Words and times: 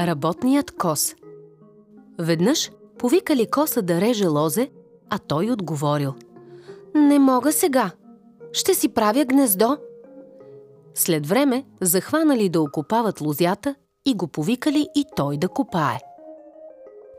Работният 0.00 0.70
кос 0.70 1.14
Веднъж 2.18 2.70
повикали 2.98 3.50
коса 3.50 3.82
да 3.82 4.00
реже 4.00 4.26
лозе, 4.26 4.70
а 5.10 5.18
той 5.18 5.50
отговорил. 5.50 6.14
Не 6.94 7.18
мога 7.18 7.52
сега. 7.52 7.90
Ще 8.52 8.74
си 8.74 8.88
правя 8.88 9.24
гнездо. 9.24 9.78
След 10.94 11.26
време 11.26 11.64
захванали 11.80 12.48
да 12.48 12.60
окопават 12.60 13.20
лозята 13.20 13.74
и 14.06 14.14
го 14.14 14.28
повикали 14.28 14.88
и 14.94 15.04
той 15.16 15.36
да 15.36 15.48
копае. 15.48 16.00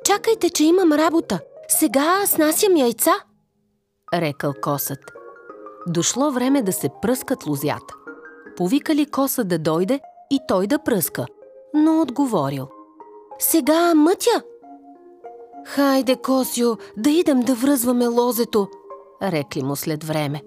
Чакайте, 0.06 0.50
че 0.50 0.64
имам 0.64 0.92
работа. 0.92 1.40
Сега 1.68 2.24
снасям 2.26 2.78
яйца, 2.78 3.12
рекал 4.14 4.54
косът. 4.62 5.00
Дошло 5.88 6.32
време 6.32 6.62
да 6.62 6.74
се 6.74 6.90
пръскат 7.02 7.46
лозята. 7.46 7.96
Повикали 8.58 9.06
коса 9.06 9.44
да 9.44 9.60
дойде 9.60 10.00
и 10.32 10.40
той 10.48 10.68
да 10.68 10.80
пръска, 10.80 11.26
но 11.74 12.02
отговорил. 12.02 12.68
Сега 13.40 13.94
мътя. 13.96 14.44
Хайде, 15.66 16.16
Косио, 16.16 16.76
да 16.98 17.10
идем 17.10 17.40
да 17.40 17.56
връзваме 17.56 18.08
лозето, 18.08 18.68
рекли 19.24 19.64
му 19.64 19.76
след 19.76 20.04
време. 20.04 20.42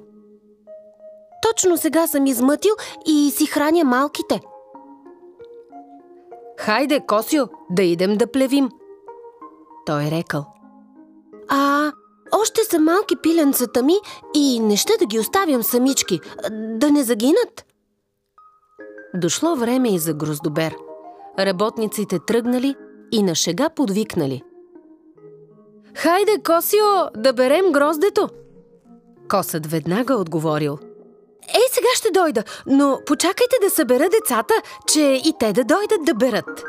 Точно 1.42 1.76
сега 1.76 2.06
съм 2.06 2.26
измътил 2.26 2.72
и 3.06 3.30
си 3.30 3.46
храня 3.46 3.84
малките. 3.84 4.40
Хайде, 6.60 7.00
Косио, 7.00 7.44
да 7.70 7.82
идем 7.82 8.16
да 8.16 8.26
плевим. 8.26 8.70
Той 9.86 10.02
рекал. 10.02 10.46
А, 11.48 11.92
още 12.32 12.64
са 12.64 12.78
малки 12.78 13.16
пиленцата 13.22 13.82
ми 13.82 13.94
и 14.34 14.60
не 14.60 14.76
ще 14.76 14.92
да 14.98 15.06
ги 15.06 15.18
оставям 15.18 15.62
самички, 15.62 16.20
да 16.52 16.90
не 16.90 17.02
загинат. 17.02 17.64
Дошло 19.14 19.56
време 19.56 19.94
и 19.94 19.98
за 19.98 20.14
гроздобер. 20.14 20.76
Работниците 21.38 22.18
тръгнали 22.26 22.74
и 23.12 23.22
на 23.22 23.34
шега 23.34 23.68
подвикнали. 23.68 24.42
Хайде, 25.96 26.42
Косио, 26.46 27.10
да 27.16 27.32
берем 27.32 27.72
гроздето! 27.72 28.28
Косът 29.28 29.66
веднага 29.66 30.14
отговорил. 30.14 30.78
Ей, 31.54 31.62
сега 31.70 31.88
ще 31.94 32.10
дойда, 32.10 32.44
но 32.66 33.00
почакайте 33.06 33.56
да 33.62 33.70
събера 33.70 34.08
децата, 34.08 34.54
че 34.86 35.00
и 35.00 35.32
те 35.38 35.52
да 35.52 35.64
дойдат 35.64 36.04
да 36.04 36.14
берат. 36.14 36.64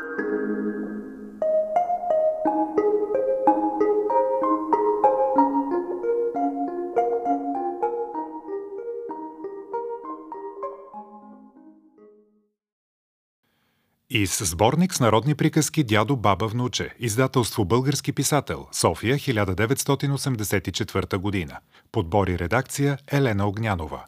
И 14.10 14.26
с 14.26 14.44
сборник 14.44 14.94
с 14.94 15.00
народни 15.00 15.34
приказки 15.34 15.84
Дядо, 15.84 16.16
баба, 16.16 16.46
внуче. 16.46 16.94
Издателство 16.98 17.64
Български 17.64 18.12
писател. 18.12 18.66
София, 18.72 19.16
1984 19.16 21.16
година. 21.16 21.58
Подбори 21.92 22.38
редакция 22.38 22.98
Елена 23.12 23.48
Огнянова. 23.48 24.04